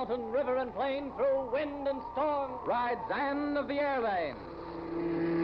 Mountain, 0.00 0.32
river 0.32 0.56
and 0.56 0.74
plain, 0.74 1.12
through 1.14 1.50
wind 1.52 1.86
and 1.86 2.00
storm, 2.12 2.52
rides 2.64 3.02
Ann 3.12 3.54
of 3.58 3.68
the 3.68 3.74
Airlane. 3.74 5.39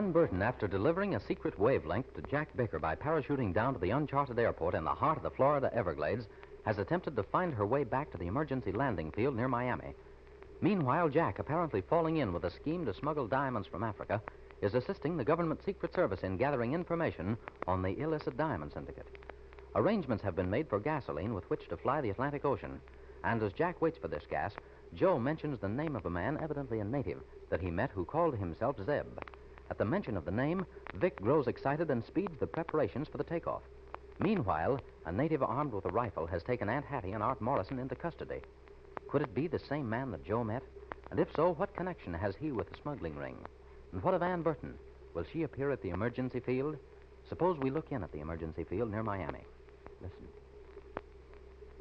Ann 0.00 0.12
Burton, 0.12 0.40
after 0.40 0.66
delivering 0.66 1.14
a 1.14 1.20
secret 1.20 1.58
wavelength 1.58 2.14
to 2.14 2.22
Jack 2.22 2.56
Baker 2.56 2.78
by 2.78 2.94
parachuting 2.94 3.52
down 3.52 3.74
to 3.74 3.78
the 3.78 3.90
uncharted 3.90 4.38
airport 4.38 4.74
in 4.74 4.82
the 4.82 4.94
heart 4.94 5.18
of 5.18 5.22
the 5.22 5.30
Florida 5.30 5.70
Everglades, 5.74 6.26
has 6.64 6.78
attempted 6.78 7.14
to 7.16 7.22
find 7.22 7.52
her 7.52 7.66
way 7.66 7.84
back 7.84 8.10
to 8.10 8.16
the 8.16 8.26
emergency 8.26 8.72
landing 8.72 9.10
field 9.10 9.36
near 9.36 9.46
Miami. 9.46 9.92
Meanwhile, 10.62 11.10
Jack, 11.10 11.38
apparently 11.38 11.82
falling 11.82 12.16
in 12.16 12.32
with 12.32 12.44
a 12.44 12.50
scheme 12.50 12.86
to 12.86 12.94
smuggle 12.94 13.26
diamonds 13.26 13.68
from 13.68 13.84
Africa, 13.84 14.22
is 14.62 14.72
assisting 14.72 15.18
the 15.18 15.24
government 15.24 15.62
Secret 15.62 15.94
Service 15.94 16.20
in 16.22 16.38
gathering 16.38 16.72
information 16.72 17.36
on 17.66 17.82
the 17.82 18.00
illicit 18.00 18.38
diamond 18.38 18.72
syndicate. 18.72 19.06
Arrangements 19.74 20.24
have 20.24 20.34
been 20.34 20.48
made 20.48 20.70
for 20.70 20.80
gasoline 20.80 21.34
with 21.34 21.44
which 21.50 21.68
to 21.68 21.76
fly 21.76 22.00
the 22.00 22.08
Atlantic 22.08 22.46
Ocean, 22.46 22.80
and 23.22 23.42
as 23.42 23.52
Jack 23.52 23.82
waits 23.82 23.98
for 23.98 24.08
this 24.08 24.24
gas, 24.30 24.54
Joe 24.94 25.18
mentions 25.18 25.60
the 25.60 25.68
name 25.68 25.94
of 25.94 26.06
a 26.06 26.10
man, 26.10 26.38
evidently 26.40 26.80
a 26.80 26.84
native, 26.84 27.20
that 27.50 27.60
he 27.60 27.70
met 27.70 27.90
who 27.90 28.06
called 28.06 28.38
himself 28.38 28.76
Zeb. 28.86 29.06
At 29.70 29.78
the 29.78 29.84
mention 29.84 30.16
of 30.16 30.24
the 30.24 30.32
name, 30.32 30.66
Vic 30.94 31.16
grows 31.22 31.46
excited 31.46 31.90
and 31.90 32.04
speeds 32.04 32.36
the 32.38 32.46
preparations 32.46 33.08
for 33.08 33.18
the 33.18 33.24
takeoff. 33.24 33.62
Meanwhile, 34.18 34.80
a 35.06 35.12
native 35.12 35.42
armed 35.42 35.72
with 35.72 35.86
a 35.86 35.90
rifle 35.90 36.26
has 36.26 36.42
taken 36.42 36.68
Aunt 36.68 36.84
Hattie 36.84 37.12
and 37.12 37.22
Art 37.22 37.40
Morrison 37.40 37.78
into 37.78 37.94
custody. 37.94 38.40
Could 39.08 39.22
it 39.22 39.34
be 39.34 39.46
the 39.46 39.58
same 39.58 39.88
man 39.88 40.10
that 40.10 40.24
Joe 40.24 40.44
met? 40.44 40.62
And 41.10 41.18
if 41.18 41.28
so, 41.34 41.54
what 41.54 41.74
connection 41.74 42.12
has 42.12 42.34
he 42.36 42.52
with 42.52 42.68
the 42.68 42.76
smuggling 42.82 43.16
ring? 43.16 43.36
And 43.92 44.02
what 44.02 44.14
of 44.14 44.22
Ann 44.22 44.42
Burton? 44.42 44.74
Will 45.14 45.24
she 45.32 45.44
appear 45.44 45.70
at 45.70 45.82
the 45.82 45.90
emergency 45.90 46.40
field? 46.40 46.76
Suppose 47.28 47.58
we 47.58 47.70
look 47.70 47.90
in 47.90 48.02
at 48.02 48.12
the 48.12 48.20
emergency 48.20 48.64
field 48.64 48.90
near 48.90 49.02
Miami. 49.02 49.44
Listen. 50.00 50.28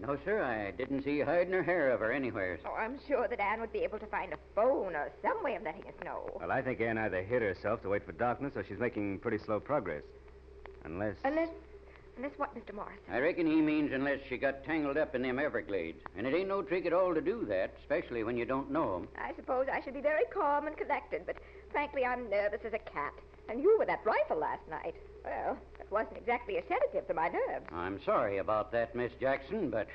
No, 0.01 0.17
sir, 0.23 0.41
I 0.41 0.71
didn't 0.71 1.03
see 1.03 1.19
hide 1.19 1.49
nor 1.49 1.61
hair 1.61 1.91
of 1.91 1.99
her 1.99 2.11
anywhere. 2.11 2.57
Oh, 2.65 2.73
I'm 2.73 2.97
sure 3.05 3.27
that 3.27 3.39
Ann 3.39 3.59
would 3.59 3.73
be 3.73 3.79
able 3.79 3.99
to 3.99 4.05
find 4.07 4.31
a 4.33 4.37
phone 4.55 4.95
or 4.95 5.11
some 5.21 5.43
way 5.43 5.55
of 5.55 5.63
letting 5.63 5.83
us 5.83 5.93
know. 6.03 6.29
Well, 6.39 6.51
I 6.51 6.61
think 6.61 6.79
Ann 6.79 6.97
either 6.97 7.21
hid 7.21 7.41
herself 7.41 7.81
to 7.81 7.89
wait 7.89 8.05
for 8.05 8.13
darkness 8.13 8.53
or 8.55 8.63
she's 8.63 8.79
making 8.79 9.19
pretty 9.19 9.37
slow 9.39 9.59
progress. 9.59 10.03
Unless. 10.85 11.17
Unless. 11.25 11.49
Unless 12.15 12.37
what, 12.37 12.55
Mr. 12.55 12.73
Morris? 12.73 12.99
I 13.09 13.19
reckon 13.19 13.47
he 13.47 13.61
means 13.61 13.91
unless 13.93 14.19
she 14.27 14.37
got 14.37 14.65
tangled 14.65 14.97
up 14.97 15.15
in 15.15 15.21
them 15.21 15.39
Everglades. 15.39 16.01
And 16.17 16.27
it 16.27 16.33
ain't 16.33 16.49
no 16.49 16.61
trick 16.61 16.85
at 16.85 16.91
all 16.91 17.13
to 17.13 17.21
do 17.21 17.45
that, 17.45 17.73
especially 17.81 18.23
when 18.23 18.35
you 18.35 18.45
don't 18.45 18.69
know 18.69 18.95
'em. 18.97 19.07
I 19.17 19.33
suppose 19.35 19.67
I 19.71 19.79
should 19.81 19.93
be 19.93 20.01
very 20.01 20.25
calm 20.33 20.67
and 20.67 20.75
collected, 20.75 21.23
but 21.25 21.37
frankly, 21.71 22.05
I'm 22.05 22.29
nervous 22.29 22.59
as 22.65 22.73
a 22.73 22.79
cat. 22.79 23.13
And 23.49 23.61
you 23.61 23.75
with 23.79 23.87
that 23.87 24.05
rifle 24.05 24.37
last 24.37 24.61
night. 24.69 24.95
Well, 25.25 25.57
that 25.77 25.91
wasn't 25.91 26.17
exactly 26.17 26.57
a 26.57 26.63
sedative 26.67 27.07
to 27.07 27.13
my 27.13 27.29
nerves. 27.29 27.65
I'm 27.71 27.99
sorry 28.03 28.37
about 28.37 28.71
that, 28.71 28.95
Miss 28.95 29.11
Jackson, 29.19 29.69
but 29.69 29.87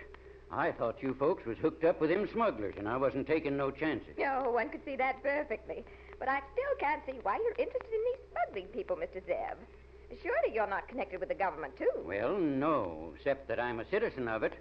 I 0.51 0.73
thought 0.73 1.03
you 1.03 1.15
folks 1.15 1.47
was 1.47 1.57
hooked 1.59 1.85
up 1.85 2.01
with 2.01 2.11
them 2.11 2.29
smugglers, 2.33 2.75
and 2.79 2.89
I 2.89 2.97
wasn't 2.97 3.27
taking 3.27 3.57
no 3.57 3.71
chances. 3.71 4.19
No, 4.19 4.51
one 4.51 4.69
could 4.71 4.85
see 4.85 4.97
that 4.97 5.23
perfectly. 5.23 5.85
But 6.19 6.29
I 6.29 6.41
still 6.53 6.75
can't 6.81 7.03
see 7.07 7.19
why 7.23 7.37
you're 7.37 7.67
interested 7.67 7.93
in 7.93 8.01
these 8.13 8.21
smuggling 8.33 8.67
people, 8.69 8.97
Mr. 8.97 9.25
Zeb. 9.25 9.59
Surely 10.23 10.55
you're 10.55 10.67
not 10.69 10.89
connected 10.89 11.21
with 11.21 11.29
the 11.29 11.35
government, 11.35 11.77
too. 11.77 11.91
Well, 12.05 12.37
no, 12.37 13.13
except 13.17 13.49
that 13.49 13.59
I'm 13.59 13.81
a 13.81 13.89
citizen 13.89 14.29
of 14.29 14.43
it. 14.43 14.53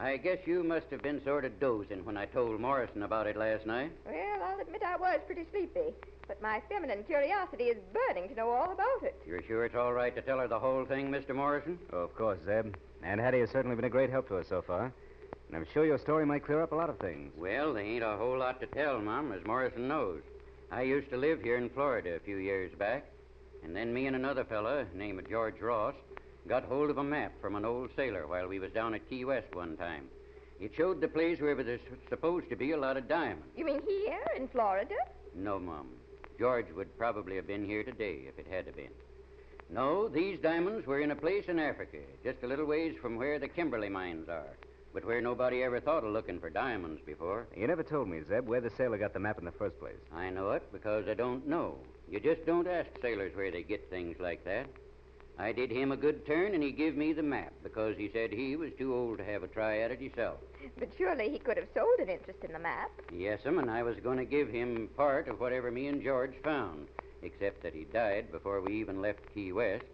I 0.00 0.16
guess 0.16 0.38
you 0.46 0.62
must 0.62 0.86
have 0.90 1.02
been 1.02 1.22
sort 1.24 1.44
of 1.44 1.58
dozing 1.58 2.04
when 2.04 2.16
I 2.16 2.26
told 2.26 2.60
Morrison 2.60 3.02
about 3.02 3.26
it 3.26 3.36
last 3.36 3.66
night. 3.66 3.90
Well, 4.06 4.42
I'll 4.44 4.60
admit 4.60 4.82
I 4.84 4.96
was 4.96 5.18
pretty 5.26 5.44
sleepy. 5.50 5.92
But 6.28 6.40
my 6.40 6.62
feminine 6.68 7.02
curiosity 7.02 7.64
is 7.64 7.78
burning 7.92 8.28
to 8.28 8.34
know 8.34 8.50
all 8.50 8.70
about 8.72 9.02
it. 9.02 9.20
You're 9.26 9.42
sure 9.42 9.64
it's 9.64 9.74
all 9.74 9.92
right 9.92 10.14
to 10.14 10.22
tell 10.22 10.38
her 10.38 10.46
the 10.46 10.58
whole 10.58 10.84
thing, 10.84 11.10
Mr. 11.10 11.34
Morrison? 11.34 11.78
Oh, 11.92 11.98
of 11.98 12.14
course, 12.14 12.38
Zeb. 12.46 12.76
Aunt 13.02 13.20
Hattie 13.20 13.40
has 13.40 13.50
certainly 13.50 13.74
been 13.74 13.86
a 13.86 13.90
great 13.90 14.10
help 14.10 14.28
to 14.28 14.36
us 14.36 14.46
so 14.48 14.62
far. 14.62 14.92
And 15.48 15.56
I'm 15.56 15.66
sure 15.72 15.84
your 15.84 15.98
story 15.98 16.26
might 16.26 16.44
clear 16.44 16.62
up 16.62 16.72
a 16.72 16.76
lot 16.76 16.90
of 16.90 16.98
things. 16.98 17.32
Well, 17.36 17.72
there 17.72 17.82
ain't 17.82 18.04
a 18.04 18.16
whole 18.16 18.38
lot 18.38 18.60
to 18.60 18.66
tell, 18.66 19.00
Mom, 19.00 19.32
as 19.32 19.44
Morrison 19.46 19.88
knows. 19.88 20.20
I 20.70 20.82
used 20.82 21.10
to 21.10 21.16
live 21.16 21.42
here 21.42 21.56
in 21.56 21.70
Florida 21.70 22.14
a 22.14 22.20
few 22.20 22.36
years 22.36 22.70
back, 22.78 23.06
and 23.64 23.74
then 23.74 23.92
me 23.92 24.06
and 24.06 24.14
another 24.14 24.44
fella, 24.44 24.84
named 24.94 25.26
George 25.28 25.60
Ross, 25.60 25.94
got 26.48 26.64
hold 26.64 26.88
of 26.88 26.96
a 26.96 27.04
map 27.04 27.32
from 27.42 27.54
an 27.56 27.66
old 27.66 27.90
sailor 27.94 28.26
while 28.26 28.48
we 28.48 28.58
was 28.58 28.72
down 28.72 28.94
at 28.94 29.08
Key 29.10 29.26
West 29.26 29.54
one 29.54 29.76
time. 29.76 30.04
It 30.58 30.72
showed 30.76 31.00
the 31.00 31.08
place 31.08 31.40
where 31.40 31.54
there's 31.62 31.80
supposed 32.08 32.48
to 32.48 32.56
be 32.56 32.72
a 32.72 32.76
lot 32.76 32.96
of 32.96 33.06
diamonds. 33.06 33.44
You 33.54 33.66
mean 33.66 33.82
here 33.86 34.26
in 34.34 34.48
Florida? 34.48 34.94
No, 35.34 35.58
Mom. 35.58 35.88
George 36.38 36.66
would 36.74 36.96
probably 36.96 37.36
have 37.36 37.46
been 37.46 37.66
here 37.66 37.84
today 37.84 38.20
if 38.26 38.38
it 38.38 38.46
had 38.50 38.66
have 38.66 38.76
been. 38.76 38.90
No, 39.70 40.08
these 40.08 40.40
diamonds 40.40 40.86
were 40.86 41.00
in 41.00 41.10
a 41.10 41.16
place 41.16 41.44
in 41.48 41.58
Africa, 41.58 41.98
just 42.24 42.42
a 42.42 42.46
little 42.46 42.64
ways 42.64 42.96
from 43.02 43.16
where 43.16 43.38
the 43.38 43.48
Kimberley 43.48 43.90
mines 43.90 44.28
are, 44.28 44.56
but 44.94 45.04
where 45.04 45.20
nobody 45.20 45.62
ever 45.62 45.80
thought 45.80 46.04
of 46.04 46.12
looking 46.12 46.40
for 46.40 46.48
diamonds 46.48 47.02
before. 47.04 47.46
You 47.54 47.66
never 47.66 47.82
told 47.82 48.08
me, 48.08 48.22
Zeb, 48.26 48.48
where 48.48 48.62
the 48.62 48.70
sailor 48.70 48.96
got 48.96 49.12
the 49.12 49.20
map 49.20 49.38
in 49.38 49.44
the 49.44 49.52
first 49.52 49.78
place. 49.78 50.00
I 50.14 50.30
know 50.30 50.52
it 50.52 50.62
because 50.72 51.06
I 51.08 51.14
don't 51.14 51.46
know. 51.46 51.76
You 52.10 52.20
just 52.20 52.46
don't 52.46 52.66
ask 52.66 52.88
sailors 53.02 53.36
where 53.36 53.50
they 53.50 53.62
get 53.62 53.90
things 53.90 54.16
like 54.18 54.44
that. 54.44 54.66
I 55.38 55.52
did 55.52 55.70
him 55.70 55.92
a 55.92 55.96
good 55.96 56.26
turn, 56.26 56.54
and 56.54 56.62
he 56.62 56.72
give 56.72 56.96
me 56.96 57.12
the 57.12 57.22
map 57.22 57.52
because 57.62 57.96
he 57.96 58.10
said 58.12 58.32
he 58.32 58.56
was 58.56 58.72
too 58.76 58.92
old 58.92 59.18
to 59.18 59.24
have 59.24 59.44
a 59.44 59.48
try 59.48 59.78
at 59.78 59.92
it 59.92 60.00
himself. 60.00 60.38
But 60.78 60.90
surely 60.98 61.30
he 61.30 61.38
could 61.38 61.56
have 61.56 61.68
sold 61.74 62.00
an 62.00 62.08
interest 62.08 62.40
in 62.42 62.52
the 62.52 62.58
map. 62.58 62.90
Yes'm, 63.12 63.60
and 63.60 63.70
I 63.70 63.84
was 63.84 63.96
going 64.02 64.18
to 64.18 64.24
give 64.24 64.48
him 64.48 64.88
part 64.96 65.28
of 65.28 65.38
whatever 65.38 65.70
me 65.70 65.86
and 65.86 66.02
George 66.02 66.34
found, 66.42 66.88
except 67.22 67.62
that 67.62 67.72
he 67.72 67.84
died 67.84 68.32
before 68.32 68.60
we 68.60 68.80
even 68.80 69.00
left 69.00 69.32
Key 69.32 69.52
West. 69.52 69.84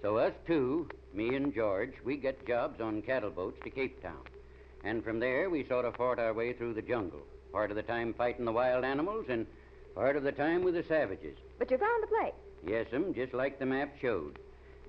So 0.00 0.16
us 0.16 0.32
two, 0.46 0.88
me 1.12 1.34
and 1.34 1.54
George, 1.54 1.92
we 2.02 2.16
get 2.16 2.46
jobs 2.46 2.80
on 2.80 3.02
cattle 3.02 3.30
boats 3.30 3.58
to 3.64 3.70
Cape 3.70 4.02
Town. 4.02 4.24
And 4.82 5.04
from 5.04 5.20
there, 5.20 5.50
we 5.50 5.66
sort 5.66 5.84
of 5.84 5.94
fought 5.96 6.18
our 6.18 6.32
way 6.32 6.54
through 6.54 6.72
the 6.72 6.80
jungle. 6.80 7.20
Part 7.52 7.70
of 7.70 7.76
the 7.76 7.82
time 7.82 8.14
fighting 8.14 8.46
the 8.46 8.52
wild 8.52 8.84
animals, 8.84 9.26
and 9.28 9.46
part 9.94 10.16
of 10.16 10.22
the 10.22 10.32
time 10.32 10.62
with 10.64 10.72
the 10.72 10.84
savages. 10.84 11.36
But 11.58 11.70
you 11.70 11.76
found 11.76 12.02
the 12.02 12.06
place. 12.06 12.32
Yes'm, 12.66 13.14
just 13.14 13.34
like 13.34 13.58
the 13.58 13.66
map 13.66 13.94
showed. 14.00 14.38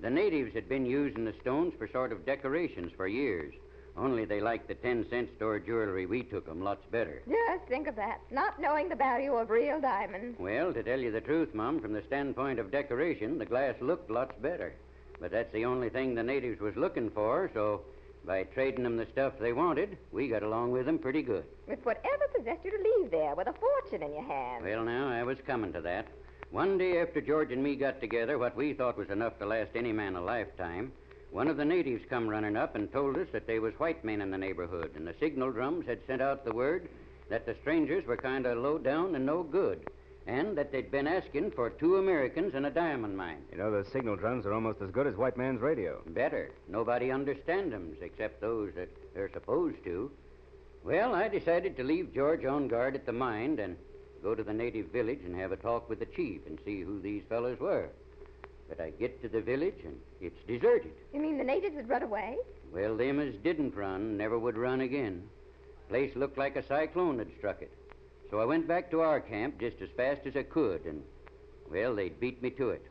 The 0.02 0.10
natives 0.10 0.52
had 0.52 0.68
been 0.68 0.84
using 0.84 1.24
the 1.24 1.34
stones 1.42 1.74
for 1.78 1.86
sort 1.86 2.10
of 2.10 2.26
decorations 2.26 2.90
for 2.96 3.06
years. 3.06 3.54
Only 3.96 4.24
they 4.24 4.40
liked 4.40 4.66
the 4.66 4.74
10 4.74 5.08
cent 5.08 5.30
store 5.36 5.60
jewelry 5.60 6.06
we 6.06 6.24
took 6.24 6.44
took 6.44 6.48
'em 6.48 6.64
lots 6.64 6.84
better. 6.86 7.22
Just 7.28 7.68
think 7.68 7.86
of 7.86 7.94
that. 7.94 8.20
Not 8.32 8.60
knowing 8.60 8.88
the 8.88 8.96
value 8.96 9.34
of 9.36 9.48
real 9.48 9.80
diamonds. 9.80 10.40
Well, 10.40 10.72
to 10.72 10.82
tell 10.82 10.98
you 10.98 11.12
the 11.12 11.20
truth, 11.20 11.54
Mum, 11.54 11.80
from 11.80 11.92
the 11.92 12.02
standpoint 12.02 12.58
of 12.58 12.72
decoration, 12.72 13.38
the 13.38 13.46
glass 13.46 13.80
looked 13.80 14.10
lots 14.10 14.34
better. 14.40 14.72
But 15.20 15.30
that's 15.30 15.52
the 15.52 15.66
only 15.66 15.88
thing 15.88 16.16
the 16.16 16.24
natives 16.24 16.60
was 16.60 16.74
looking 16.74 17.10
for, 17.10 17.48
so 17.54 17.82
by 18.24 18.42
trading 18.42 18.84
'em 18.84 18.96
the 18.96 19.06
stuff 19.06 19.38
they 19.38 19.52
wanted, 19.52 19.96
we 20.10 20.26
got 20.26 20.42
along 20.42 20.72
with 20.72 20.88
'em 20.88 20.98
pretty 20.98 21.22
good. 21.22 21.44
But 21.68 21.84
whatever 21.84 22.26
possessed 22.34 22.64
you 22.64 22.72
to 22.72 22.82
leave 22.82 23.10
there 23.12 23.36
with 23.36 23.46
a 23.46 23.52
fortune 23.52 24.02
in 24.02 24.14
your 24.14 24.24
hand? 24.24 24.64
Well, 24.64 24.82
now, 24.82 25.10
I 25.10 25.22
was 25.22 25.40
coming 25.42 25.72
to 25.74 25.80
that. 25.82 26.06
One 26.52 26.76
day 26.76 27.00
after 27.00 27.22
George 27.22 27.50
and 27.50 27.62
me 27.62 27.76
got 27.76 27.98
together, 27.98 28.36
what 28.36 28.54
we 28.54 28.74
thought 28.74 28.98
was 28.98 29.08
enough 29.08 29.38
to 29.38 29.46
last 29.46 29.70
any 29.74 29.90
man 29.90 30.16
a 30.16 30.20
lifetime, 30.20 30.92
one 31.30 31.48
of 31.48 31.56
the 31.56 31.64
natives 31.64 32.04
come 32.10 32.28
running 32.28 32.58
up 32.58 32.74
and 32.74 32.92
told 32.92 33.16
us 33.16 33.28
that 33.32 33.46
they 33.46 33.58
was 33.58 33.72
white 33.78 34.04
men 34.04 34.20
in 34.20 34.30
the 34.30 34.36
neighborhood, 34.36 34.90
and 34.94 35.06
the 35.06 35.14
signal 35.18 35.50
drums 35.50 35.86
had 35.86 36.06
sent 36.06 36.20
out 36.20 36.44
the 36.44 36.52
word 36.52 36.90
that 37.30 37.46
the 37.46 37.54
strangers 37.62 38.04
were 38.04 38.18
kind 38.18 38.44
of 38.44 38.58
low 38.58 38.76
down 38.76 39.14
and 39.14 39.24
no 39.24 39.42
good, 39.42 39.88
and 40.26 40.54
that 40.58 40.70
they'd 40.70 40.90
been 40.90 41.06
asking 41.06 41.52
for 41.52 41.70
two 41.70 41.96
Americans 41.96 42.52
and 42.54 42.66
a 42.66 42.70
diamond 42.70 43.16
mine. 43.16 43.42
You 43.50 43.56
know, 43.56 43.70
the 43.70 43.88
signal 43.88 44.16
drums 44.16 44.44
are 44.44 44.52
almost 44.52 44.82
as 44.82 44.90
good 44.90 45.06
as 45.06 45.16
white 45.16 45.38
man's 45.38 45.62
radio. 45.62 46.02
Better. 46.08 46.50
Nobody 46.68 47.10
understands 47.10 47.72
'em 47.72 47.96
except 48.02 48.42
those 48.42 48.74
that 48.74 48.90
they're 49.14 49.30
supposed 49.30 49.82
to. 49.84 50.10
Well, 50.84 51.14
I 51.14 51.28
decided 51.28 51.78
to 51.78 51.82
leave 51.82 52.12
George 52.12 52.44
on 52.44 52.68
guard 52.68 52.94
at 52.94 53.06
the 53.06 53.12
mine 53.12 53.58
and 53.58 53.78
go 54.22 54.34
to 54.34 54.42
the 54.42 54.52
native 54.52 54.86
village 54.86 55.20
and 55.24 55.34
have 55.36 55.52
a 55.52 55.56
talk 55.56 55.88
with 55.88 55.98
the 55.98 56.06
chief 56.06 56.40
and 56.46 56.58
see 56.64 56.80
who 56.80 57.00
these 57.00 57.22
fellows 57.28 57.58
were. 57.58 57.88
But 58.68 58.80
I 58.80 58.90
get 58.90 59.20
to 59.22 59.28
the 59.28 59.40
village 59.40 59.80
and 59.84 59.98
it's 60.20 60.42
deserted. 60.46 60.92
You 61.12 61.20
mean 61.20 61.38
the 61.38 61.44
natives 61.44 61.76
had 61.76 61.88
run 61.88 62.02
away? 62.02 62.36
Well, 62.72 62.96
them 62.96 63.20
as 63.20 63.34
didn't 63.42 63.74
run 63.74 64.16
never 64.16 64.38
would 64.38 64.56
run 64.56 64.80
again. 64.80 65.22
Place 65.88 66.14
looked 66.16 66.38
like 66.38 66.56
a 66.56 66.66
cyclone 66.66 67.18
had 67.18 67.28
struck 67.36 67.60
it. 67.60 67.72
So 68.30 68.40
I 68.40 68.46
went 68.46 68.66
back 68.66 68.90
to 68.92 69.02
our 69.02 69.20
camp 69.20 69.60
just 69.60 69.82
as 69.82 69.90
fast 69.94 70.22
as 70.24 70.34
I 70.36 70.42
could, 70.44 70.86
and, 70.86 71.02
well, 71.70 71.94
they'd 71.94 72.18
beat 72.18 72.42
me 72.42 72.48
to 72.52 72.70
it. 72.70 72.82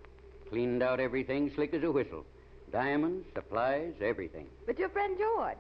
Cleaned 0.50 0.84
out 0.84 1.00
everything 1.00 1.52
slick 1.56 1.74
as 1.74 1.82
a 1.82 1.92
whistle 1.92 2.26
diamonds, 2.72 3.26
supplies, 3.34 3.94
everything. 4.02 4.48
But 4.66 4.80
your 4.80 4.90
friend 4.90 5.18
George? 5.18 5.58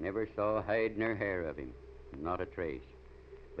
Never 0.00 0.28
saw 0.34 0.62
hide 0.62 0.96
nor 0.96 1.14
hair 1.14 1.42
of 1.42 1.56
him. 1.56 1.72
Not 2.18 2.40
a 2.40 2.46
trace. 2.46 2.80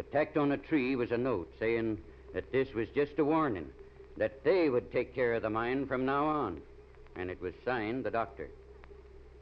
But 0.00 0.12
tacked 0.12 0.38
on 0.38 0.52
a 0.52 0.56
tree 0.56 0.96
was 0.96 1.10
a 1.10 1.18
note 1.18 1.52
saying 1.58 1.98
that 2.32 2.50
this 2.50 2.72
was 2.72 2.88
just 2.94 3.18
a 3.18 3.24
warning, 3.24 3.68
that 4.16 4.42
they 4.44 4.70
would 4.70 4.90
take 4.90 5.14
care 5.14 5.34
of 5.34 5.42
the 5.42 5.50
mine 5.50 5.86
from 5.86 6.06
now 6.06 6.24
on. 6.24 6.62
And 7.16 7.28
it 7.28 7.38
was 7.38 7.52
signed 7.66 8.04
the 8.04 8.10
doctor. 8.10 8.48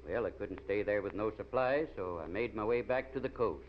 Well, 0.05 0.26
I 0.26 0.31
couldn't 0.31 0.64
stay 0.64 0.82
there 0.82 1.00
with 1.00 1.14
no 1.14 1.31
supplies, 1.37 1.87
so 1.94 2.20
I 2.20 2.26
made 2.26 2.56
my 2.56 2.64
way 2.64 2.81
back 2.81 3.12
to 3.12 3.20
the 3.20 3.28
coast. 3.28 3.69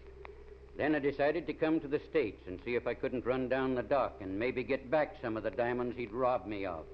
Then 0.78 0.96
I 0.96 1.00
decided 1.00 1.46
to 1.46 1.54
come 1.54 1.80
to 1.80 1.88
the 1.88 2.02
States 2.10 2.48
and 2.48 2.60
see 2.66 2.74
if 2.74 2.88
I 2.88 2.96
couldn't 2.96 3.24
run 3.24 3.50
down 3.50 3.76
the 3.76 3.84
Doc 3.84 4.16
and 4.22 4.40
maybe 4.40 4.64
get 4.64 4.90
back 4.90 5.18
some 5.22 5.38
of 5.38 5.44
the 5.44 5.52
diamonds 5.52 5.96
he'd 5.96 6.12
robbed 6.12 6.48
me 6.48 6.66
of. 6.66 6.86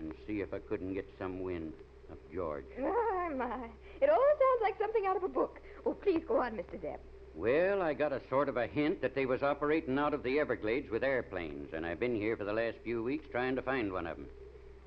And 0.00 0.12
see 0.26 0.40
if 0.40 0.52
I 0.52 0.58
couldn't 0.58 0.94
get 0.94 1.08
some 1.16 1.42
wind 1.42 1.74
of 2.10 2.18
George. 2.34 2.64
My, 2.76 3.28
my. 3.36 3.68
It 4.00 4.10
all 4.10 4.18
sounds 4.18 4.62
like 4.62 4.76
something 4.80 5.06
out 5.06 5.16
of 5.16 5.22
a 5.22 5.28
book. 5.28 5.60
Oh, 5.86 5.94
please 5.94 6.24
go 6.26 6.38
on, 6.38 6.56
Mr. 6.56 6.80
Zeb. 6.80 6.98
Well, 7.34 7.80
I 7.82 7.94
got 7.94 8.12
a 8.12 8.20
sort 8.28 8.48
of 8.48 8.56
a 8.56 8.66
hint 8.66 9.00
that 9.00 9.14
they 9.14 9.24
was 9.26 9.42
operating 9.42 9.98
out 9.98 10.12
of 10.14 10.22
the 10.22 10.38
Everglades 10.38 10.90
with 10.90 11.02
airplanes, 11.02 11.72
and 11.72 11.86
I've 11.86 11.98
been 11.98 12.14
here 12.14 12.36
for 12.36 12.44
the 12.44 12.52
last 12.52 12.76
few 12.84 13.02
weeks 13.02 13.26
trying 13.30 13.56
to 13.56 13.62
find 13.62 13.92
one 13.92 14.06
of 14.06 14.18
'em. 14.18 14.26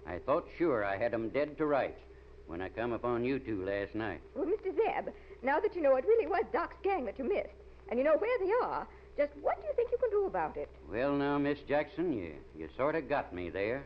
I 0.05 0.19
thought 0.19 0.47
sure 0.57 0.85
I 0.85 0.95
had 0.97 1.13
'em 1.13 1.29
dead 1.29 1.57
to 1.57 1.65
rights 1.65 1.99
when 2.45 2.61
I 2.61 2.69
come 2.69 2.93
upon 2.93 3.25
you 3.25 3.39
two 3.39 3.65
last 3.65 3.95
night. 3.95 4.21
Well, 4.35 4.45
Mr. 4.45 4.75
Zeb, 4.75 5.11
now 5.41 5.59
that 5.59 5.75
you 5.75 5.81
know 5.81 5.95
it 5.95 6.05
really 6.05 6.27
was 6.27 6.45
Doc's 6.53 6.77
gang 6.83 7.05
that 7.05 7.17
you 7.17 7.25
missed, 7.25 7.55
and 7.89 7.97
you 7.97 8.05
know 8.05 8.15
where 8.17 8.37
they 8.37 8.51
are, 8.63 8.87
just 9.17 9.35
what 9.37 9.59
do 9.59 9.67
you 9.67 9.73
think 9.73 9.91
you 9.91 9.97
can 9.97 10.11
do 10.11 10.25
about 10.27 10.55
it? 10.55 10.69
Well, 10.87 11.13
now, 11.13 11.39
Miss 11.39 11.59
Jackson, 11.61 12.13
you 12.13 12.35
you 12.55 12.69
sort 12.77 12.93
of 12.95 13.09
got 13.09 13.33
me 13.33 13.49
there. 13.49 13.83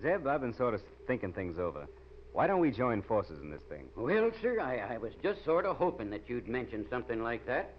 Zeb, 0.00 0.26
I've 0.26 0.40
been 0.40 0.54
sort 0.54 0.72
of 0.72 0.82
thinking 1.06 1.34
things 1.34 1.58
over. 1.58 1.86
Why 2.32 2.46
don't 2.46 2.60
we 2.60 2.70
join 2.70 3.02
forces 3.02 3.38
in 3.40 3.50
this 3.50 3.62
thing? 3.64 3.90
Well, 3.94 4.30
sir, 4.40 4.58
I, 4.58 4.94
I 4.94 4.96
was 4.96 5.12
just 5.22 5.44
sort 5.44 5.66
of 5.66 5.76
hoping 5.76 6.08
that 6.10 6.30
you'd 6.30 6.48
mention 6.48 6.88
something 6.88 7.22
like 7.22 7.44
that. 7.44 7.74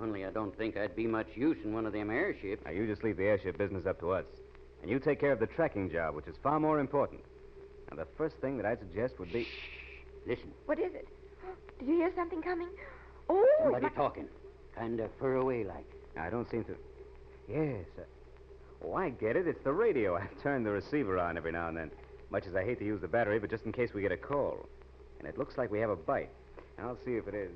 Only 0.00 0.24
I 0.24 0.30
don't 0.30 0.56
think 0.56 0.76
I'd 0.76 0.96
be 0.96 1.06
much 1.06 1.28
use 1.36 1.58
in 1.64 1.72
one 1.72 1.86
of 1.86 1.92
them 1.92 2.10
airships. 2.10 2.64
Now, 2.64 2.72
you 2.72 2.86
just 2.86 3.04
leave 3.04 3.16
the 3.16 3.24
airship 3.24 3.56
business 3.58 3.86
up 3.86 4.00
to 4.00 4.10
us. 4.10 4.24
And 4.82 4.90
you 4.90 4.98
take 4.98 5.20
care 5.20 5.32
of 5.32 5.38
the 5.38 5.46
tracking 5.46 5.90
job, 5.90 6.14
which 6.14 6.26
is 6.26 6.34
far 6.42 6.58
more 6.60 6.80
important. 6.80 7.20
Now, 7.90 7.96
the 7.96 8.06
first 8.16 8.36
thing 8.36 8.56
that 8.56 8.66
I'd 8.66 8.80
suggest 8.80 9.18
would 9.18 9.32
be. 9.32 9.44
Shh! 9.44 9.48
Listen, 10.26 10.50
What 10.66 10.78
is 10.78 10.92
it? 10.94 11.08
Did 11.78 11.88
you 11.88 11.94
hear 11.96 12.12
something 12.16 12.42
coming? 12.42 12.68
Oh, 13.28 13.46
somebody 13.62 13.84
my- 13.86 13.90
talking. 13.90 14.28
Kind 14.76 14.98
of 15.00 15.10
fur 15.20 15.36
away 15.36 15.64
like. 15.64 15.86
I 16.18 16.30
don't 16.30 16.50
seem 16.50 16.64
to. 16.64 16.74
Yes. 17.48 17.86
Uh... 17.96 18.02
Oh, 18.84 18.94
I 18.94 19.10
get 19.10 19.36
it. 19.36 19.46
It's 19.46 19.62
the 19.62 19.72
radio. 19.72 20.16
I've 20.16 20.42
turned 20.42 20.66
the 20.66 20.70
receiver 20.70 21.18
on 21.18 21.36
every 21.36 21.52
now 21.52 21.68
and 21.68 21.76
then. 21.76 21.90
Much 22.30 22.46
as 22.46 22.56
I 22.56 22.64
hate 22.64 22.78
to 22.80 22.84
use 22.84 23.00
the 23.00 23.08
battery, 23.08 23.38
but 23.38 23.48
just 23.50 23.64
in 23.64 23.72
case 23.72 23.94
we 23.94 24.02
get 24.02 24.10
a 24.12 24.16
call. 24.16 24.68
And 25.20 25.28
it 25.28 25.38
looks 25.38 25.56
like 25.56 25.70
we 25.70 25.78
have 25.78 25.90
a 25.90 25.96
bite. 25.96 26.30
I'll 26.78 26.98
see 27.04 27.12
if 27.12 27.28
it 27.28 27.34
is. 27.34 27.52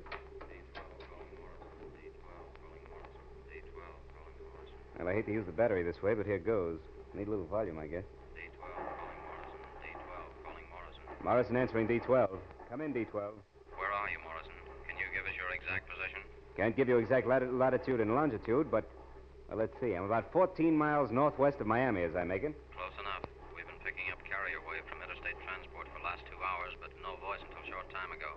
Well, 4.99 5.07
I 5.07 5.15
hate 5.15 5.25
to 5.27 5.31
use 5.31 5.45
the 5.45 5.55
battery 5.55 5.81
this 5.81 6.03
way, 6.03 6.13
but 6.13 6.25
here 6.27 6.39
goes. 6.39 6.77
Need 7.15 7.27
a 7.27 7.31
little 7.31 7.47
volume, 7.47 7.79
I 7.79 7.87
guess. 7.87 8.03
D12 8.35 8.67
calling 8.67 9.07
Morrison 9.23 9.63
D12 9.79 10.43
calling 10.43 10.67
Morrison. 10.75 11.01
Morrison 11.23 11.55
answering 11.55 11.87
D12. 11.87 12.35
Come 12.69 12.81
in, 12.83 12.91
D12. 12.93 13.15
Where 13.79 13.93
are 13.95 14.09
you, 14.11 14.19
Morrison? 14.27 14.51
Can 14.85 14.99
you 14.99 15.07
give 15.15 15.23
us 15.23 15.33
your 15.39 15.47
exact 15.55 15.87
position? 15.87 16.19
Can't 16.59 16.75
give 16.75 16.91
you 16.91 16.99
exact 16.99 17.25
lati- 17.25 17.47
latitude 17.47 18.03
and 18.03 18.11
longitude, 18.13 18.67
but 18.69 18.91
well, 19.47 19.57
let's 19.57 19.73
see. 19.79 19.95
I'm 19.95 20.03
about 20.03 20.29
14 20.35 20.75
miles 20.75 21.09
northwest 21.15 21.63
of 21.63 21.65
Miami 21.65 22.03
as 22.03 22.13
I 22.19 22.27
make 22.27 22.43
it. 22.43 22.53
Close 22.75 22.93
enough. 22.99 23.23
We've 23.55 23.65
been 23.65 23.81
picking 23.81 24.05
up 24.11 24.19
carrier 24.27 24.59
wave 24.67 24.83
from 24.85 24.99
interstate 25.01 25.39
transport 25.47 25.87
for 25.89 25.97
the 25.97 26.05
last 26.05 26.21
two 26.29 26.37
hours, 26.37 26.75
but 26.83 26.93
no 27.01 27.17
voice 27.23 27.41
until 27.41 27.63
a 27.63 27.69
short 27.71 27.87
time 27.89 28.11
ago. 28.13 28.35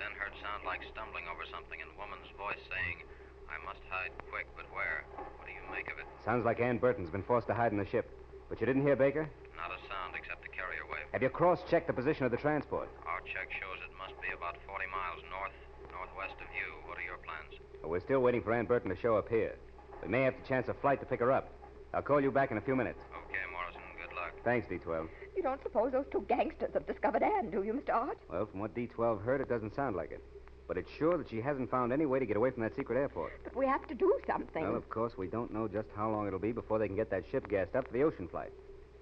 Then 0.00 0.10
heard 0.18 0.32
sound 0.40 0.64
like 0.66 0.80
stumbling 0.90 1.28
over 1.30 1.44
something 1.52 1.78
and 1.78 1.92
woman's 1.94 2.26
voice 2.34 2.58
saying, 2.66 3.04
I 3.46 3.62
must 3.62 3.82
hide 3.86 4.10
quick, 4.34 4.50
but 4.58 4.66
where? 4.74 5.06
What 5.38 5.46
do 5.46 5.54
you 5.54 5.62
make 5.70 5.86
of 5.94 6.02
it? 6.02 6.09
Sounds 6.24 6.44
like 6.44 6.60
Ann 6.60 6.78
Burton's 6.78 7.10
been 7.10 7.22
forced 7.22 7.46
to 7.48 7.54
hide 7.54 7.72
in 7.72 7.78
the 7.78 7.86
ship. 7.86 8.10
But 8.48 8.60
you 8.60 8.66
didn't 8.66 8.82
hear 8.82 8.96
Baker? 8.96 9.28
Not 9.56 9.70
a 9.70 9.80
sound 9.88 10.14
except 10.16 10.42
the 10.42 10.48
carrier 10.48 10.84
wave. 10.90 11.06
Have 11.12 11.22
you 11.22 11.28
cross-checked 11.30 11.86
the 11.86 11.92
position 11.92 12.24
of 12.24 12.30
the 12.30 12.36
transport? 12.36 12.88
Our 13.06 13.20
check 13.20 13.48
shows 13.52 13.78
it 13.84 13.92
must 13.96 14.20
be 14.20 14.28
about 14.36 14.56
40 14.66 14.84
miles 14.90 15.22
north, 15.30 15.56
northwest 15.90 16.34
of 16.40 16.48
you. 16.52 16.68
What 16.88 16.98
are 16.98 17.02
your 17.06 17.18
plans? 17.18 17.60
Well, 17.80 17.90
we're 17.90 18.00
still 18.00 18.20
waiting 18.20 18.42
for 18.42 18.52
Ann 18.52 18.66
Burton 18.66 18.90
to 18.90 18.96
show 19.00 19.16
up 19.16 19.28
here. 19.28 19.56
We 20.02 20.08
may 20.08 20.22
have 20.22 20.36
to 20.40 20.48
chance 20.48 20.68
a 20.68 20.74
flight 20.74 21.00
to 21.00 21.06
pick 21.06 21.20
her 21.20 21.32
up. 21.32 21.48
I'll 21.94 22.02
call 22.02 22.20
you 22.20 22.30
back 22.30 22.50
in 22.50 22.58
a 22.58 22.60
few 22.60 22.76
minutes. 22.76 23.00
Okay, 23.28 23.40
Morrison, 23.52 23.80
good 24.00 24.14
luck. 24.14 24.32
Thanks, 24.44 24.66
D12. 24.68 25.08
You 25.36 25.42
don't 25.42 25.62
suppose 25.62 25.92
those 25.92 26.06
two 26.12 26.24
gangsters 26.28 26.70
have 26.74 26.86
discovered 26.86 27.22
Ann, 27.22 27.50
do 27.50 27.62
you, 27.62 27.72
Mr. 27.72 27.94
Art? 27.94 28.18
Well, 28.30 28.46
from 28.46 28.60
what 28.60 28.74
D12 28.74 29.22
heard, 29.22 29.40
it 29.40 29.48
doesn't 29.48 29.74
sound 29.74 29.96
like 29.96 30.10
it. 30.12 30.22
But 30.70 30.78
it's 30.78 30.92
sure 31.00 31.18
that 31.18 31.28
she 31.28 31.40
hasn't 31.40 31.68
found 31.68 31.92
any 31.92 32.06
way 32.06 32.20
to 32.20 32.26
get 32.26 32.36
away 32.36 32.52
from 32.52 32.62
that 32.62 32.76
secret 32.76 32.96
airport. 32.96 33.32
But 33.42 33.56
we 33.56 33.66
have 33.66 33.88
to 33.88 33.94
do 33.94 34.16
something. 34.24 34.62
Well, 34.62 34.76
of 34.76 34.88
course, 34.88 35.18
we 35.18 35.26
don't 35.26 35.52
know 35.52 35.66
just 35.66 35.88
how 35.96 36.08
long 36.08 36.28
it'll 36.28 36.38
be 36.38 36.52
before 36.52 36.78
they 36.78 36.86
can 36.86 36.94
get 36.94 37.10
that 37.10 37.24
ship 37.28 37.48
gassed 37.48 37.74
up 37.74 37.88
for 37.88 37.92
the 37.92 38.04
ocean 38.04 38.28
flight. 38.28 38.52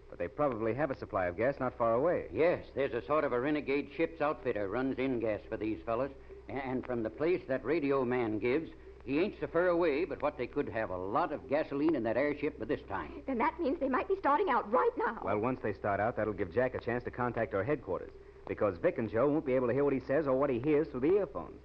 But 0.08 0.18
they 0.18 0.28
probably 0.28 0.72
have 0.72 0.90
a 0.90 0.96
supply 0.96 1.26
of 1.26 1.36
gas 1.36 1.56
not 1.60 1.76
far 1.76 1.92
away. 1.92 2.28
Yes, 2.32 2.64
there's 2.74 2.94
a 2.94 3.04
sort 3.04 3.24
of 3.24 3.34
a 3.34 3.38
renegade 3.38 3.90
ship's 3.94 4.22
outfitter 4.22 4.66
runs 4.66 4.98
in 4.98 5.20
gas 5.20 5.40
for 5.46 5.58
these 5.58 5.76
fellas. 5.84 6.10
And 6.48 6.86
from 6.86 7.02
the 7.02 7.10
place 7.10 7.42
that 7.48 7.62
radio 7.66 8.02
man 8.02 8.38
gives, 8.38 8.70
he 9.04 9.18
ain't 9.18 9.38
so 9.38 9.46
far 9.46 9.68
away, 9.68 10.06
but 10.06 10.22
what 10.22 10.38
they 10.38 10.46
could 10.46 10.70
have 10.70 10.88
a 10.88 10.96
lot 10.96 11.34
of 11.34 11.50
gasoline 11.50 11.96
in 11.96 12.02
that 12.04 12.16
airship 12.16 12.58
by 12.58 12.64
this 12.64 12.80
time. 12.88 13.12
Then 13.26 13.36
that 13.36 13.60
means 13.60 13.78
they 13.78 13.90
might 13.90 14.08
be 14.08 14.16
starting 14.20 14.48
out 14.48 14.72
right 14.72 14.96
now. 14.96 15.18
Well, 15.22 15.38
once 15.38 15.60
they 15.62 15.74
start 15.74 16.00
out, 16.00 16.16
that'll 16.16 16.32
give 16.32 16.50
Jack 16.50 16.74
a 16.74 16.80
chance 16.80 17.04
to 17.04 17.10
contact 17.10 17.52
our 17.52 17.62
headquarters. 17.62 18.12
Because 18.48 18.76
Vic 18.78 18.96
and 18.98 19.10
Joe 19.10 19.28
won't 19.28 19.44
be 19.46 19.52
able 19.52 19.68
to 19.68 19.74
hear 19.74 19.84
what 19.84 19.92
he 19.92 20.00
says 20.00 20.26
or 20.26 20.34
what 20.34 20.50
he 20.50 20.58
hears 20.58 20.88
through 20.88 21.00
the 21.00 21.16
earphones. 21.18 21.60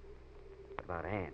What 0.74 0.84
about 0.84 1.06
Ann? 1.06 1.32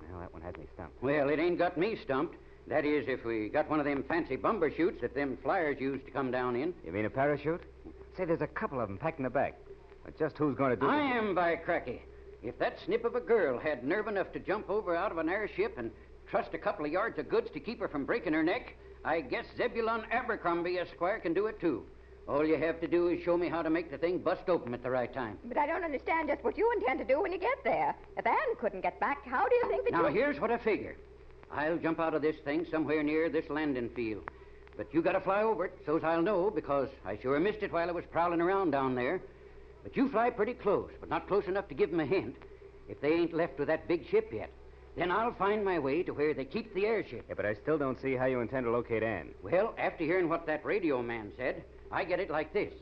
Well, 0.00 0.20
that 0.20 0.32
one 0.32 0.42
has 0.42 0.54
me 0.56 0.64
stumped. 0.74 1.02
Well, 1.02 1.30
it 1.30 1.38
ain't 1.38 1.58
got 1.58 1.78
me 1.78 1.96
stumped. 2.04 2.36
That 2.68 2.84
is, 2.84 3.08
if 3.08 3.24
we 3.24 3.48
got 3.48 3.68
one 3.68 3.80
of 3.80 3.86
them 3.86 4.04
fancy 4.06 4.36
bumper 4.36 4.70
chutes 4.70 5.00
that 5.00 5.14
them 5.14 5.38
flyers 5.42 5.80
used 5.80 6.04
to 6.04 6.12
come 6.12 6.30
down 6.30 6.54
in. 6.54 6.74
You 6.84 6.92
mean 6.92 7.06
a 7.06 7.10
parachute? 7.10 7.62
Say, 8.16 8.26
there's 8.26 8.42
a 8.42 8.46
couple 8.46 8.80
of 8.80 8.88
them 8.88 8.98
packed 8.98 9.18
in 9.18 9.24
the 9.24 9.30
back. 9.30 9.58
But 10.04 10.18
just 10.18 10.36
who's 10.36 10.56
going 10.56 10.70
to 10.70 10.76
do 10.76 10.86
it? 10.86 10.90
I 10.90 11.16
am, 11.16 11.34
by 11.34 11.56
cracky. 11.56 12.02
If 12.42 12.58
that 12.58 12.78
snip 12.84 13.04
of 13.04 13.14
a 13.14 13.20
girl 13.20 13.58
had 13.58 13.84
nerve 13.84 14.08
enough 14.08 14.32
to 14.32 14.40
jump 14.40 14.68
over 14.68 14.94
out 14.94 15.10
of 15.10 15.18
an 15.18 15.28
airship 15.28 15.78
and 15.78 15.90
trust 16.28 16.54
a 16.54 16.58
couple 16.58 16.84
of 16.84 16.92
yards 16.92 17.18
of 17.18 17.28
goods 17.28 17.50
to 17.54 17.60
keep 17.60 17.80
her 17.80 17.88
from 17.88 18.04
breaking 18.04 18.32
her 18.32 18.42
neck, 18.42 18.76
I 19.04 19.20
guess 19.20 19.46
Zebulon 19.56 20.04
Abercrombie, 20.10 20.78
Esquire, 20.78 21.18
can 21.20 21.32
do 21.34 21.46
it 21.46 21.60
too. 21.60 21.84
All 22.28 22.46
you 22.46 22.56
have 22.56 22.80
to 22.80 22.86
do 22.86 23.08
is 23.08 23.22
show 23.22 23.36
me 23.36 23.48
how 23.48 23.62
to 23.62 23.70
make 23.70 23.90
the 23.90 23.98
thing 23.98 24.18
bust 24.18 24.48
open 24.48 24.74
at 24.74 24.82
the 24.82 24.90
right 24.90 25.12
time. 25.12 25.38
But 25.44 25.58
I 25.58 25.66
don't 25.66 25.84
understand 25.84 26.28
just 26.28 26.44
what 26.44 26.56
you 26.56 26.70
intend 26.78 27.00
to 27.00 27.04
do 27.04 27.20
when 27.20 27.32
you 27.32 27.38
get 27.38 27.62
there. 27.64 27.94
If 28.16 28.26
Ann 28.26 28.36
couldn't 28.60 28.82
get 28.82 29.00
back, 29.00 29.26
how 29.26 29.48
do 29.48 29.54
you 29.54 29.68
think 29.68 29.84
that 29.84 29.92
Now, 29.92 30.06
you... 30.06 30.14
here's 30.14 30.40
what 30.40 30.50
I 30.50 30.58
figure. 30.58 30.96
I'll 31.50 31.78
jump 31.78 32.00
out 32.00 32.14
of 32.14 32.22
this 32.22 32.36
thing 32.44 32.64
somewhere 32.70 33.02
near 33.02 33.28
this 33.28 33.50
landing 33.50 33.90
field. 33.90 34.30
But 34.76 34.94
you 34.94 35.02
gotta 35.02 35.20
fly 35.20 35.42
over 35.42 35.66
it, 35.66 35.78
so's 35.84 36.02
I'll 36.02 36.22
know, 36.22 36.50
because 36.50 36.88
I 37.04 37.18
sure 37.18 37.38
missed 37.38 37.62
it 37.62 37.72
while 37.72 37.88
I 37.88 37.92
was 37.92 38.04
prowling 38.10 38.40
around 38.40 38.70
down 38.70 38.94
there. 38.94 39.20
But 39.82 39.96
you 39.96 40.08
fly 40.08 40.30
pretty 40.30 40.54
close, 40.54 40.90
but 41.00 41.10
not 41.10 41.26
close 41.28 41.46
enough 41.46 41.68
to 41.68 41.74
give 41.74 41.92
'em 41.92 42.00
a 42.00 42.06
hint. 42.06 42.36
If 42.88 43.00
they 43.00 43.12
ain't 43.12 43.34
left 43.34 43.58
with 43.58 43.68
that 43.68 43.88
big 43.88 44.06
ship 44.06 44.32
yet, 44.32 44.50
then 44.96 45.10
I'll 45.10 45.34
find 45.34 45.64
my 45.64 45.78
way 45.78 46.02
to 46.04 46.12
where 46.14 46.34
they 46.34 46.44
keep 46.44 46.72
the 46.72 46.86
airship. 46.86 47.24
Yeah, 47.28 47.34
but 47.34 47.46
I 47.46 47.54
still 47.54 47.78
don't 47.78 48.00
see 48.00 48.14
how 48.14 48.26
you 48.26 48.40
intend 48.40 48.64
to 48.64 48.70
locate 48.70 49.02
Ann. 49.02 49.34
Well, 49.42 49.74
after 49.76 50.04
hearing 50.04 50.28
what 50.28 50.46
that 50.46 50.64
radio 50.64 51.02
man 51.02 51.32
said, 51.36 51.64
I 51.92 52.04
get 52.04 52.20
it 52.20 52.30
like 52.30 52.52
this. 52.52 52.72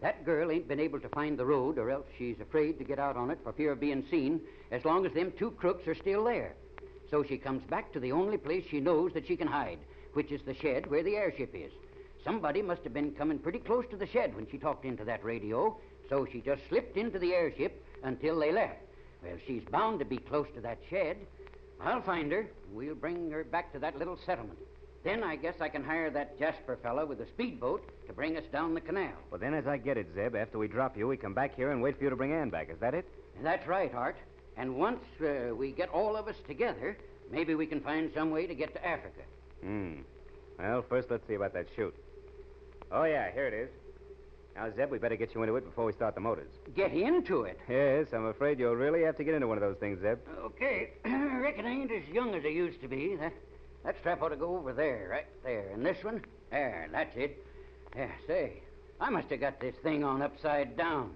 That 0.00 0.24
girl 0.24 0.50
ain't 0.50 0.68
been 0.68 0.80
able 0.80 1.00
to 1.00 1.08
find 1.08 1.38
the 1.38 1.46
road, 1.46 1.78
or 1.78 1.90
else 1.90 2.06
she's 2.16 2.38
afraid 2.40 2.78
to 2.78 2.84
get 2.84 2.98
out 2.98 3.16
on 3.16 3.30
it 3.30 3.38
for 3.42 3.52
fear 3.52 3.72
of 3.72 3.80
being 3.80 4.04
seen, 4.10 4.40
as 4.70 4.84
long 4.84 5.04
as 5.06 5.12
them 5.12 5.32
two 5.36 5.50
crooks 5.52 5.88
are 5.88 5.94
still 5.94 6.24
there. 6.24 6.54
So 7.10 7.24
she 7.24 7.36
comes 7.36 7.62
back 7.64 7.92
to 7.92 8.00
the 8.00 8.12
only 8.12 8.36
place 8.36 8.64
she 8.70 8.80
knows 8.80 9.12
that 9.14 9.26
she 9.26 9.36
can 9.36 9.48
hide, 9.48 9.78
which 10.12 10.30
is 10.30 10.42
the 10.42 10.54
shed 10.54 10.90
where 10.90 11.02
the 11.02 11.16
airship 11.16 11.54
is. 11.54 11.72
Somebody 12.22 12.62
must 12.62 12.82
have 12.84 12.94
been 12.94 13.12
coming 13.12 13.38
pretty 13.38 13.58
close 13.58 13.84
to 13.90 13.96
the 13.96 14.06
shed 14.06 14.34
when 14.34 14.46
she 14.50 14.58
talked 14.58 14.84
into 14.84 15.04
that 15.04 15.24
radio, 15.24 15.76
so 16.08 16.26
she 16.30 16.40
just 16.40 16.62
slipped 16.68 16.96
into 16.96 17.18
the 17.18 17.34
airship 17.34 17.84
until 18.02 18.38
they 18.38 18.52
left. 18.52 18.80
Well, 19.22 19.36
she's 19.46 19.62
bound 19.70 19.98
to 19.98 20.04
be 20.04 20.18
close 20.18 20.46
to 20.54 20.60
that 20.60 20.78
shed. 20.88 21.16
I'll 21.80 22.02
find 22.02 22.30
her. 22.30 22.46
We'll 22.72 22.94
bring 22.94 23.30
her 23.30 23.44
back 23.44 23.72
to 23.72 23.78
that 23.80 23.98
little 23.98 24.18
settlement. 24.24 24.58
Then 25.04 25.22
I 25.22 25.36
guess 25.36 25.56
I 25.60 25.68
can 25.68 25.84
hire 25.84 26.10
that 26.10 26.38
Jasper 26.38 26.78
fellow 26.82 27.04
with 27.04 27.18
the 27.18 27.26
speedboat 27.26 27.86
to 28.06 28.12
bring 28.14 28.38
us 28.38 28.44
down 28.50 28.72
the 28.72 28.80
canal. 28.80 29.12
Well, 29.30 29.38
then, 29.38 29.52
as 29.52 29.66
I 29.66 29.76
get 29.76 29.98
it, 29.98 30.08
Zeb, 30.14 30.34
after 30.34 30.58
we 30.58 30.66
drop 30.66 30.96
you, 30.96 31.06
we 31.06 31.18
come 31.18 31.34
back 31.34 31.54
here 31.54 31.72
and 31.72 31.82
wait 31.82 31.98
for 31.98 32.04
you 32.04 32.10
to 32.10 32.16
bring 32.16 32.32
Ann 32.32 32.48
back. 32.48 32.70
Is 32.70 32.78
that 32.80 32.94
it? 32.94 33.06
That's 33.42 33.66
right, 33.68 33.92
Art. 33.94 34.16
And 34.56 34.76
once 34.76 35.04
uh, 35.20 35.54
we 35.54 35.72
get 35.72 35.90
all 35.90 36.16
of 36.16 36.26
us 36.26 36.36
together, 36.46 36.96
maybe 37.30 37.54
we 37.54 37.66
can 37.66 37.80
find 37.80 38.10
some 38.14 38.30
way 38.30 38.46
to 38.46 38.54
get 38.54 38.72
to 38.74 38.86
Africa. 38.86 39.20
Hmm. 39.62 39.94
Well, 40.58 40.84
first, 40.88 41.10
let's 41.10 41.26
see 41.28 41.34
about 41.34 41.52
that 41.52 41.66
chute. 41.76 41.94
Oh, 42.90 43.04
yeah, 43.04 43.30
here 43.32 43.46
it 43.46 43.54
is. 43.54 43.68
Now, 44.56 44.70
Zeb, 44.74 44.90
we 44.90 44.98
better 44.98 45.16
get 45.16 45.34
you 45.34 45.42
into 45.42 45.56
it 45.56 45.64
before 45.64 45.84
we 45.84 45.92
start 45.92 46.14
the 46.14 46.20
motors. 46.20 46.50
Get 46.76 46.92
into 46.92 47.42
it? 47.42 47.58
Yes, 47.68 48.06
I'm 48.14 48.26
afraid 48.26 48.58
you'll 48.58 48.76
really 48.76 49.02
have 49.02 49.16
to 49.16 49.24
get 49.24 49.34
into 49.34 49.48
one 49.48 49.58
of 49.58 49.62
those 49.62 49.76
things, 49.78 50.00
Zeb. 50.00 50.18
Okay. 50.38 50.92
I 51.04 51.36
reckon 51.42 51.66
I 51.66 51.70
ain't 51.70 51.90
as 51.90 52.08
young 52.10 52.34
as 52.34 52.44
I 52.44 52.48
used 52.48 52.80
to 52.80 52.88
be. 52.88 53.16
That, 53.16 53.32
that 53.84 53.96
strap 54.00 54.22
ought 54.22 54.30
to 54.30 54.36
go 54.36 54.56
over 54.56 54.72
there, 54.72 55.08
right 55.10 55.26
there. 55.42 55.68
And 55.72 55.84
this 55.84 56.02
one? 56.02 56.22
There, 56.50 56.88
that's 56.92 57.16
it. 57.16 57.44
Yeah, 57.96 58.10
say, 58.26 58.62
I 59.00 59.10
must 59.10 59.28
have 59.30 59.40
got 59.40 59.60
this 59.60 59.74
thing 59.82 60.02
on 60.04 60.22
upside 60.22 60.76
down. 60.76 61.12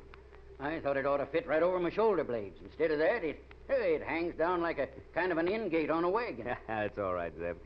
I 0.61 0.81
thought 0.81 0.97
it 0.97 1.07
ought 1.07 1.19
to 1.19 1.27
fit 1.27 1.47
right 1.47 1.63
over 1.63 1.79
my 1.79 1.91
shoulder 1.91 2.25
blades. 2.25 2.59
Instead 2.65 2.91
of 2.91 2.99
that, 2.99 3.23
it, 3.25 3.43
it 3.69 4.03
hangs 4.03 4.35
down 4.37 4.61
like 4.61 4.79
a 4.79 4.89
kind 5.15 5.31
of 5.33 5.39
an 5.39 5.49
in 5.49 5.69
gate 5.69 5.91
on 5.91 6.05
a 6.05 6.11
wagon. 6.11 6.47
That's 6.67 6.99
all 6.99 7.15
right, 7.15 7.33
Zeb. 7.39 7.57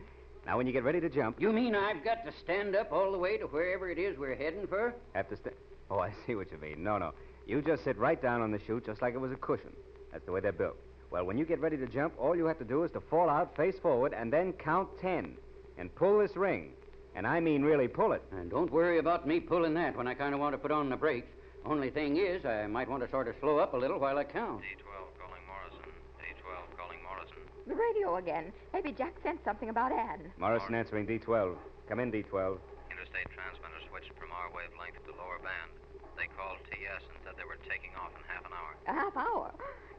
Now, 0.44 0.56
when 0.56 0.66
you 0.66 0.72
get 0.72 0.84
ready 0.84 1.00
to 1.00 1.08
jump, 1.08 1.40
You 1.40 1.52
mean 1.52 1.74
I've 1.74 2.04
got 2.04 2.24
to 2.26 2.32
stand 2.42 2.74
up 2.76 2.92
all 2.92 3.12
the 3.12 3.18
way 3.18 3.38
to 3.38 3.46
wherever 3.46 3.88
it 3.90 3.98
is 3.98 4.18
we're 4.18 4.34
heading 4.34 4.66
for? 4.66 4.94
have 5.14 5.28
to 5.30 5.36
stand. 5.36 5.56
Oh, 5.90 5.98
I 6.00 6.12
see 6.26 6.34
what 6.34 6.50
you 6.52 6.58
mean. 6.58 6.82
No, 6.82 6.98
no. 6.98 7.12
You 7.46 7.62
just 7.62 7.84
sit 7.84 7.96
right 7.98 8.20
down 8.20 8.40
on 8.40 8.50
the 8.50 8.60
chute 8.66 8.86
just 8.86 9.02
like 9.02 9.14
it 9.14 9.18
was 9.20 9.32
a 9.32 9.36
cushion. 9.36 9.72
That's 10.12 10.24
the 10.26 10.32
way 10.32 10.40
they're 10.40 10.52
built. 10.52 10.76
Well, 11.12 11.24
when 11.26 11.36
you 11.36 11.44
get 11.44 11.60
ready 11.60 11.76
to 11.76 11.86
jump, 11.86 12.14
all 12.18 12.34
you 12.34 12.46
have 12.46 12.56
to 12.56 12.64
do 12.64 12.84
is 12.84 12.90
to 12.92 13.00
fall 13.00 13.28
out 13.28 13.54
face 13.54 13.78
forward 13.78 14.14
and 14.14 14.32
then 14.32 14.54
count 14.54 14.88
ten. 14.98 15.36
And 15.76 15.94
pull 15.94 16.18
this 16.18 16.34
ring. 16.36 16.72
And 17.14 17.26
I 17.26 17.38
mean 17.38 17.62
really 17.62 17.86
pull 17.86 18.12
it. 18.12 18.22
And 18.32 18.50
don't 18.50 18.72
worry 18.72 18.98
about 18.98 19.28
me 19.28 19.38
pulling 19.38 19.74
that 19.74 19.94
when 19.94 20.08
I 20.08 20.14
kind 20.14 20.32
of 20.32 20.40
want 20.40 20.54
to 20.54 20.58
put 20.58 20.70
on 20.70 20.88
the 20.88 20.96
brakes. 20.96 21.28
Only 21.66 21.90
thing 21.90 22.16
is, 22.16 22.46
I 22.46 22.66
might 22.66 22.88
want 22.88 23.02
to 23.04 23.10
sort 23.10 23.28
of 23.28 23.34
slow 23.40 23.58
up 23.58 23.74
a 23.74 23.76
little 23.76 23.98
while 24.00 24.16
I 24.16 24.24
count. 24.24 24.62
D12 24.62 25.20
calling 25.20 25.44
Morrison. 25.44 25.84
D12 26.16 26.78
calling 26.80 26.98
Morrison. 27.04 27.42
The 27.66 27.74
radio 27.74 28.16
again. 28.16 28.50
Maybe 28.72 28.92
Jack 28.92 29.12
sent 29.22 29.44
something 29.44 29.68
about 29.68 29.92
Ann. 29.92 30.32
Morrison 30.38 30.74
answering 30.74 31.06
D12. 31.06 31.56
Come 31.90 32.00
in, 32.00 32.10
D12. 32.10 32.56
Interstate 32.88 33.28
transmitter 33.36 33.84
switched 33.90 34.16
from 34.16 34.32
our 34.32 34.48
wavelength 34.48 34.96
to 35.04 35.12
lower 35.20 35.38
band. 35.44 35.76
They 36.16 36.28
called 36.32 36.56
TS 36.72 37.04
and 37.04 37.18
said 37.22 37.34
they 37.36 37.44
were 37.44 37.60
taking 37.68 37.92
off 38.00 38.16
in 38.16 38.24
half 38.32 38.46
an 38.48 38.52
hour. 38.56 38.72
A 38.88 38.94
half 38.96 39.16
hour. 39.16 39.52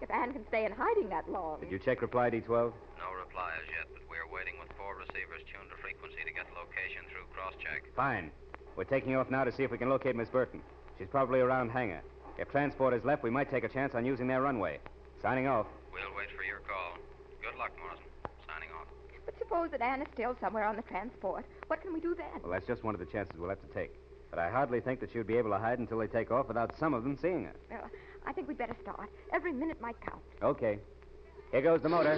If 0.04 0.12
Ann 0.12 0.34
can 0.34 0.46
stay 0.50 0.66
in 0.66 0.74
hiding 0.74 1.08
that 1.16 1.32
long. 1.32 1.62
Did 1.62 1.72
you 1.72 1.80
check 1.80 2.02
reply, 2.02 2.30
D12? 2.30 2.44
No 2.44 3.08
reply 3.18 3.52
as 3.56 3.68
yet, 3.72 3.88
but 3.96 4.04
we're 4.12 4.28
waiting 4.36 4.60
with 4.60 4.68
four 4.76 5.00
receivers 5.00 5.40
tuned 5.48 5.72
to 5.72 5.80
frequency 5.80 6.20
to 6.28 6.34
get 6.36 6.44
location 6.52 7.08
through 7.08 7.24
cross-check. 7.32 7.88
Fine. 7.96 8.30
We're 8.76 8.84
taking 8.84 9.16
off 9.16 9.32
now 9.32 9.46
to 9.46 9.52
see 9.54 9.64
if 9.64 9.72
we 9.72 9.78
can 9.78 9.88
locate 9.88 10.18
Miss 10.18 10.28
Burton. 10.28 10.60
She's 11.00 11.08
probably 11.08 11.40
around 11.40 11.70
hangar. 11.70 12.02
If 12.38 12.52
transport 12.52 12.94
is 12.94 13.06
left, 13.06 13.24
we 13.24 13.30
might 13.30 13.50
take 13.50 13.64
a 13.64 13.70
chance 13.70 13.96
on 13.96 14.06
using 14.06 14.28
their 14.28 14.42
runway. 14.42 14.80
Signing 15.22 15.48
off. 15.48 15.68
We'll 15.94 16.04
wait 16.18 16.28
for 16.36 16.44
your 16.44 16.60
call. 16.68 17.00
Good 17.40 17.58
luck, 17.58 17.72
Morrison. 17.80 18.04
Signing 18.46 18.76
off. 18.76 18.88
But 19.24 19.40
suppose 19.40 19.72
that 19.72 19.82
Ann 19.82 20.02
is 20.02 20.08
still 20.14 20.36
somewhere 20.42 20.66
on 20.66 20.76
the 20.76 20.82
transport. 20.82 21.46
What 21.68 21.82
can 21.82 21.94
we 21.94 22.02
do 22.02 22.14
then? 22.14 22.44
Well, 22.44 22.52
that's 22.52 22.68
just 22.68 22.84
one 22.84 22.94
of 22.94 23.00
the 23.00 23.08
chances 23.08 23.40
we'll 23.40 23.56
have 23.56 23.62
to 23.62 23.74
take. 23.74 23.96
But 24.30 24.40
I 24.40 24.50
hardly 24.50 24.82
think 24.82 25.00
that 25.00 25.14
she'd 25.14 25.28
be 25.28 25.38
able 25.38 25.52
to 25.52 25.60
hide 25.60 25.80
until 25.80 26.00
they 26.00 26.08
take 26.08 26.30
off 26.30 26.50
without 26.50 26.78
some 26.78 26.94
of 26.94 27.04
them 27.04 27.16
seeing 27.16 27.46
her. 27.46 27.54
Well, 27.72 27.90
I 28.26 28.34
think 28.34 28.48
we'd 28.48 28.58
better 28.58 28.76
start. 28.82 29.10
Every 29.32 29.52
minute 29.52 29.82
might 29.82 30.00
count. 30.02 30.22
Okay. 30.42 30.80
Here 31.52 31.62
goes 31.62 31.82
the 31.82 31.90
motor. 31.90 32.18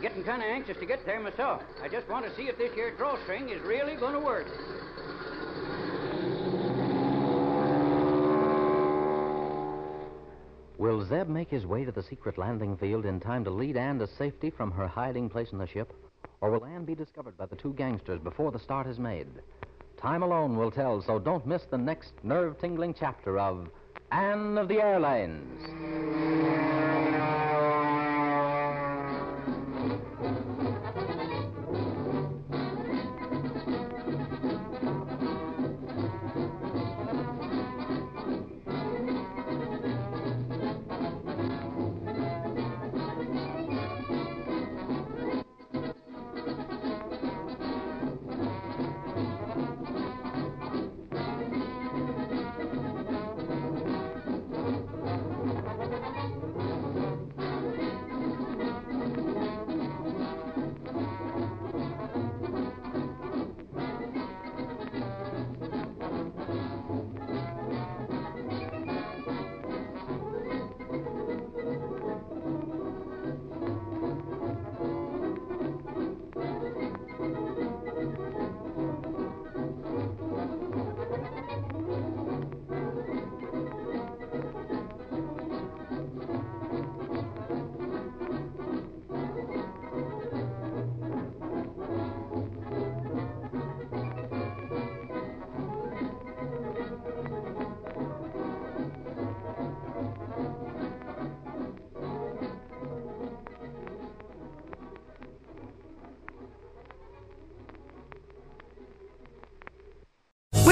Getting 0.00 0.24
kind 0.24 0.42
of 0.42 0.48
anxious 0.48 0.76
to 0.78 0.86
get 0.86 1.04
there 1.06 1.20
myself. 1.20 1.62
I 1.82 1.88
just 1.88 2.08
want 2.08 2.26
to 2.26 2.34
see 2.36 2.44
if 2.44 2.58
this 2.58 2.72
here 2.74 2.94
drawstring 2.96 3.50
is 3.50 3.60
really 3.62 3.94
going 3.94 4.14
to 4.14 4.20
work. 4.20 4.46
Will 10.78 11.04
Zeb 11.06 11.28
make 11.28 11.48
his 11.48 11.64
way 11.64 11.84
to 11.84 11.92
the 11.92 12.02
secret 12.02 12.38
landing 12.38 12.76
field 12.76 13.06
in 13.06 13.20
time 13.20 13.44
to 13.44 13.50
lead 13.50 13.76
Ann 13.76 14.00
to 14.00 14.08
safety 14.18 14.50
from 14.50 14.72
her 14.72 14.88
hiding 14.88 15.28
place 15.28 15.52
in 15.52 15.58
the 15.58 15.66
ship? 15.66 15.92
Or 16.40 16.50
will 16.50 16.64
Ann 16.64 16.84
be 16.84 16.96
discovered 16.96 17.36
by 17.36 17.46
the 17.46 17.54
two 17.54 17.72
gangsters 17.74 18.18
before 18.18 18.50
the 18.50 18.58
start 18.58 18.88
is 18.88 18.98
made? 18.98 19.28
Time 19.96 20.24
alone 20.24 20.56
will 20.56 20.72
tell, 20.72 21.00
so 21.00 21.20
don't 21.20 21.46
miss 21.46 21.62
the 21.70 21.78
next 21.78 22.12
nerve 22.24 22.58
tingling 22.58 22.94
chapter 22.98 23.38
of 23.38 23.68
Ann 24.12 24.58
of 24.58 24.68
the 24.68 24.74
Airlanes. 24.74 26.31